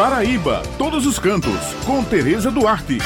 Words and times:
Paraíba, 0.00 0.62
todos 0.78 1.04
os 1.04 1.18
cantos, 1.18 1.74
com 1.84 2.02
Tereza 2.02 2.50
Duarte. 2.50 2.96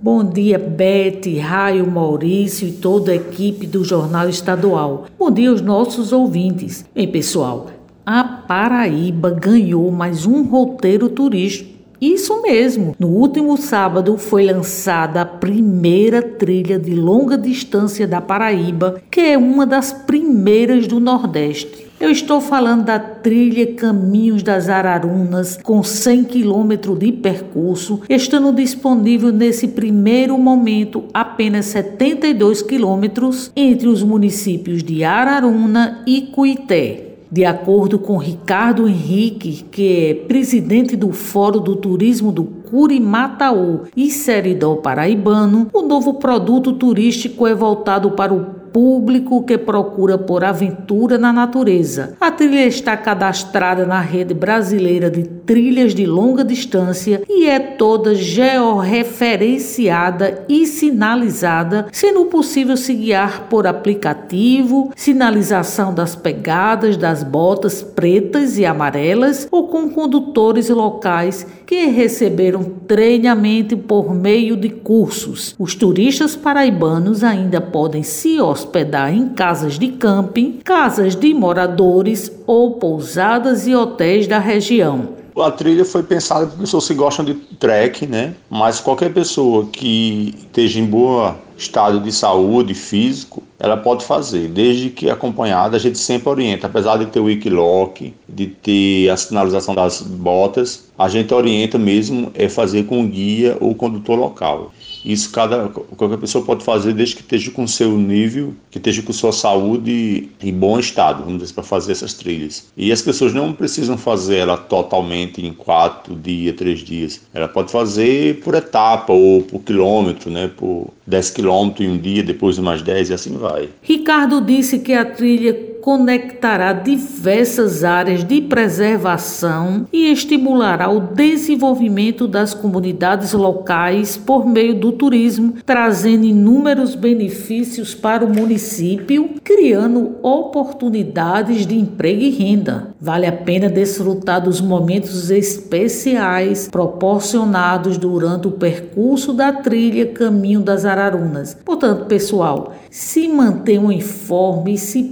Bom 0.00 0.24
dia, 0.24 0.58
Bete, 0.58 1.36
Raio, 1.36 1.86
Maurício 1.86 2.66
e 2.66 2.72
toda 2.72 3.12
a 3.12 3.16
equipe 3.16 3.66
do 3.66 3.84
Jornal 3.84 4.30
Estadual. 4.30 5.04
Bom 5.18 5.30
dia 5.30 5.50
aos 5.50 5.60
nossos 5.60 6.10
ouvintes. 6.10 6.86
Bem, 6.94 7.06
pessoal, 7.06 7.66
a 8.06 8.24
Paraíba 8.24 9.30
ganhou 9.30 9.90
mais 9.90 10.24
um 10.24 10.42
roteiro 10.42 11.10
turístico. 11.10 11.76
Isso 12.00 12.40
mesmo, 12.40 12.96
no 12.98 13.08
último 13.08 13.54
sábado 13.58 14.16
foi 14.16 14.46
lançada 14.46 15.20
a 15.20 15.26
primeira 15.26 16.22
trilha 16.22 16.78
de 16.78 16.94
longa 16.94 17.36
distância 17.36 18.08
da 18.08 18.22
Paraíba, 18.22 19.02
que 19.10 19.20
é 19.20 19.36
uma 19.36 19.66
das 19.66 19.92
primeiras 19.92 20.86
do 20.86 20.98
Nordeste. 20.98 21.87
Eu 22.00 22.12
estou 22.12 22.40
falando 22.40 22.84
da 22.84 23.00
trilha 23.00 23.74
Caminhos 23.74 24.44
das 24.44 24.68
Ararunas, 24.68 25.58
com 25.60 25.82
100 25.82 26.24
quilômetros 26.24 26.96
de 26.96 27.10
percurso, 27.10 28.02
estando 28.08 28.52
disponível 28.52 29.32
nesse 29.32 29.66
primeiro 29.66 30.38
momento 30.38 31.06
apenas 31.12 31.66
72 31.66 32.62
quilômetros 32.62 33.50
entre 33.56 33.88
os 33.88 34.04
municípios 34.04 34.80
de 34.84 35.02
Araruna 35.02 36.04
e 36.06 36.22
Cuité. 36.22 37.08
De 37.30 37.44
acordo 37.44 37.98
com 37.98 38.16
Ricardo 38.16 38.88
Henrique, 38.88 39.64
que 39.70 40.06
é 40.06 40.14
presidente 40.14 40.96
do 40.96 41.12
Fórum 41.12 41.60
do 41.60 41.76
Turismo 41.76 42.30
do 42.30 42.44
Curimataú 42.44 43.82
e 43.94 44.10
Seridó 44.10 44.76
Paraibano, 44.76 45.68
o 45.72 45.82
novo 45.82 46.14
produto 46.14 46.72
turístico 46.72 47.46
é 47.46 47.54
voltado 47.54 48.12
para 48.12 48.32
o 48.32 48.57
público 48.72 49.42
que 49.42 49.58
procura 49.58 50.16
por 50.18 50.44
aventura 50.44 51.18
na 51.18 51.32
natureza. 51.32 52.14
A 52.20 52.30
trilha 52.30 52.66
está 52.66 52.96
cadastrada 52.96 53.84
na 53.86 54.00
rede 54.00 54.34
brasileira 54.34 55.10
de 55.10 55.24
trilhas 55.24 55.92
de 55.94 56.06
longa 56.06 56.44
distância 56.44 57.22
e 57.28 57.46
é 57.46 57.58
toda 57.58 58.14
georreferenciada 58.14 60.44
e 60.48 60.64
sinalizada, 60.66 61.88
sendo 61.92 62.26
possível 62.26 62.76
se 62.76 62.94
guiar 62.94 63.48
por 63.48 63.66
aplicativo, 63.66 64.92
sinalização 64.94 65.94
das 65.94 66.14
pegadas 66.14 66.96
das 66.96 67.22
botas 67.22 67.82
pretas 67.82 68.58
e 68.58 68.66
amarelas 68.66 69.48
ou 69.50 69.68
com 69.68 69.88
condutores 69.90 70.68
locais 70.68 71.46
que 71.66 71.86
receberam 71.86 72.64
treinamento 72.86 73.76
por 73.76 74.14
meio 74.14 74.56
de 74.56 74.68
cursos. 74.68 75.54
Os 75.58 75.74
turistas 75.74 76.34
paraibanos 76.34 77.22
ainda 77.22 77.60
podem 77.60 78.02
se 78.02 78.40
hospedar 78.58 79.14
em 79.14 79.28
casas 79.28 79.78
de 79.78 79.88
camping, 79.88 80.60
casas 80.64 81.14
de 81.14 81.32
moradores 81.32 82.30
ou 82.46 82.72
pousadas 82.72 83.66
e 83.66 83.74
hotéis 83.74 84.26
da 84.26 84.38
região. 84.38 85.16
A 85.36 85.52
trilha 85.52 85.84
foi 85.84 86.02
pensada 86.02 86.46
para 86.46 86.58
pessoas 86.58 86.88
que 86.88 86.94
gostam 86.94 87.24
de 87.24 87.34
trek, 87.34 88.06
né? 88.06 88.34
Mas 88.50 88.80
qualquer 88.80 89.12
pessoa 89.12 89.66
que 89.66 90.34
esteja 90.36 90.80
em 90.80 90.84
bom 90.84 91.32
estado 91.56 92.00
de 92.00 92.10
saúde 92.10 92.74
físico, 92.74 93.42
ela 93.58 93.76
pode 93.76 94.04
fazer, 94.04 94.48
desde 94.48 94.90
que 94.90 95.10
acompanhada, 95.10 95.76
a 95.76 95.80
gente 95.80 95.98
sempre 95.98 96.28
orienta, 96.28 96.66
apesar 96.66 96.96
de 96.96 97.06
ter 97.06 97.18
o 97.18 97.24
Wikiloc, 97.24 98.12
de 98.28 98.46
ter 98.46 99.08
a 99.08 99.16
sinalização 99.16 99.74
das 99.74 100.00
botas, 100.00 100.88
a 100.98 101.08
gente 101.08 101.32
orienta 101.32 101.78
mesmo 101.78 102.30
é 102.34 102.48
fazer 102.48 102.84
com 102.84 103.06
guia 103.08 103.56
ou 103.60 103.74
condutor 103.74 104.18
local. 104.18 104.72
Isso 105.04 105.30
cada 105.30 105.68
qualquer 105.68 106.18
pessoa 106.18 106.44
pode 106.44 106.64
fazer 106.64 106.92
desde 106.92 107.16
que 107.16 107.22
esteja 107.22 107.50
com 107.52 107.66
seu 107.66 107.96
nível, 107.96 108.52
que 108.70 108.78
esteja 108.78 109.00
com 109.02 109.12
sua 109.12 109.32
saúde 109.32 110.28
em 110.42 110.52
bom 110.52 110.78
estado, 110.78 111.24
vamos 111.24 111.40
dizer, 111.40 111.54
para 111.54 111.62
fazer 111.62 111.92
essas 111.92 112.14
trilhas. 112.14 112.66
E 112.76 112.90
as 112.90 113.00
pessoas 113.00 113.32
não 113.32 113.52
precisam 113.52 113.96
fazer 113.96 114.38
ela 114.38 114.56
totalmente 114.56 115.44
em 115.44 115.52
quatro 115.52 116.16
dias, 116.16 116.56
três 116.56 116.80
dias. 116.80 117.20
Ela 117.32 117.46
pode 117.46 117.70
fazer 117.70 118.40
por 118.40 118.54
etapa 118.54 119.12
ou 119.12 119.42
por 119.42 119.60
quilômetro, 119.60 120.30
né? 120.30 120.50
Por 120.56 120.92
10 121.06 121.30
quilômetros 121.30 121.86
em 121.86 121.90
um 121.90 121.98
dia, 121.98 122.22
depois 122.22 122.58
mais 122.58 122.82
10 122.82 123.10
e 123.10 123.14
assim 123.14 123.36
vai. 123.36 123.47
Ricardo 123.82 124.40
disse 124.40 124.78
que 124.78 124.92
a 124.92 125.04
trilha 125.04 125.54
conectará 125.80 126.72
diversas 126.72 127.84
áreas 127.84 128.24
de 128.24 128.40
preservação 128.42 129.86
e 129.92 130.10
estimulará 130.10 130.90
o 130.90 131.00
desenvolvimento 131.00 132.26
das 132.28 132.54
comunidades 132.54 133.32
locais 133.32 134.16
por 134.16 134.46
meio 134.46 134.74
do 134.74 134.92
turismo, 134.92 135.54
trazendo 135.64 136.24
inúmeros 136.24 136.94
benefícios 136.94 137.94
para 137.94 138.24
o 138.24 138.32
município, 138.32 139.30
criando 139.42 140.16
oportunidades 140.22 141.66
de 141.66 141.78
emprego 141.78 142.22
e 142.22 142.30
renda. 142.30 142.88
Vale 143.00 143.26
a 143.26 143.32
pena 143.32 143.68
desfrutar 143.68 144.42
dos 144.42 144.60
momentos 144.60 145.30
especiais 145.30 146.68
proporcionados 146.68 147.96
durante 147.96 148.48
o 148.48 148.52
percurso 148.52 149.32
da 149.32 149.52
trilha 149.52 150.06
Caminho 150.06 150.60
das 150.60 150.84
Ararunas. 150.84 151.56
Portanto, 151.64 152.06
pessoal, 152.06 152.74
se 152.90 153.28
mantenham 153.28 153.92
informe 153.92 154.74
e 154.74 154.78
se 154.78 155.02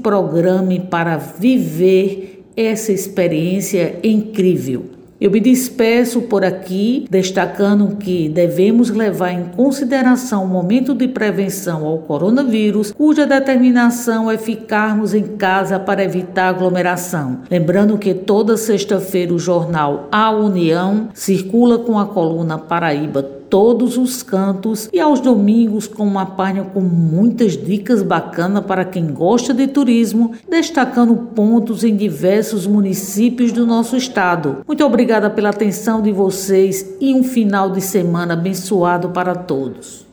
para 0.90 1.16
viver 1.16 2.44
essa 2.56 2.92
experiência 2.92 3.98
incrível. 4.02 4.96
Eu 5.18 5.30
me 5.30 5.40
despeço 5.40 6.22
por 6.22 6.44
aqui, 6.44 7.06
destacando 7.10 7.96
que 7.96 8.28
devemos 8.28 8.90
levar 8.90 9.32
em 9.32 9.44
consideração 9.44 10.44
o 10.44 10.48
momento 10.48 10.94
de 10.94 11.08
prevenção 11.08 11.86
ao 11.86 11.98
coronavírus, 12.00 12.92
cuja 12.92 13.26
determinação 13.26 14.30
é 14.30 14.36
ficarmos 14.36 15.14
em 15.14 15.22
casa 15.22 15.78
para 15.78 16.04
evitar 16.04 16.48
aglomeração. 16.48 17.40
Lembrando 17.50 17.96
que 17.96 18.12
toda 18.12 18.58
sexta-feira 18.58 19.32
o 19.32 19.38
jornal 19.38 20.06
A 20.12 20.30
União 20.32 21.08
circula 21.14 21.78
com 21.78 21.98
a 21.98 22.04
coluna 22.04 22.58
Paraíba 22.58 23.35
todos 23.48 23.96
os 23.96 24.22
cantos 24.22 24.88
e 24.92 25.00
aos 25.00 25.20
domingos 25.20 25.86
com 25.86 26.06
uma 26.06 26.26
página 26.26 26.64
com 26.64 26.80
muitas 26.80 27.56
dicas 27.56 28.02
bacanas 28.02 28.64
para 28.64 28.84
quem 28.84 29.06
gosta 29.06 29.52
de 29.52 29.66
turismo, 29.66 30.32
destacando 30.48 31.16
pontos 31.16 31.84
em 31.84 31.96
diversos 31.96 32.66
municípios 32.66 33.52
do 33.52 33.66
nosso 33.66 33.96
estado. 33.96 34.58
Muito 34.66 34.84
obrigada 34.84 35.28
pela 35.28 35.50
atenção 35.50 36.00
de 36.00 36.12
vocês 36.12 36.96
e 37.00 37.14
um 37.14 37.22
final 37.22 37.70
de 37.70 37.80
semana 37.80 38.34
abençoado 38.34 39.10
para 39.10 39.34
todos. 39.34 40.05